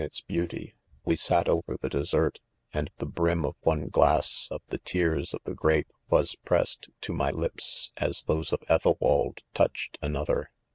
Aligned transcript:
its 0.03 0.19
beauty 0.21 0.73
| 0.89 1.05
we 1.05 1.15
fiat 1.15 1.47
over 1.47 1.77
the 1.79 1.87
dessert, 1.89 2.39
and 2.73 2.89
the 2.97 3.05
brim 3.05 3.45
of 3.45 3.55
one 3.61 3.87
glass 3.87 4.47
of 4.49 4.59
the 4.69 4.79
tears 4.79 5.31
of 5.35 5.39
the 5.43 5.53
grape 5.53 5.93
was 6.09 6.35
pressed 6.37 6.89
to 7.01 7.13
my 7.13 7.29
lips 7.29 7.91
as 7.97 8.23
those 8.23 8.51
of 8.51 8.61
Ethelwaldi; 8.67 9.43
ouched~ 9.55 9.97
another. 10.01 10.49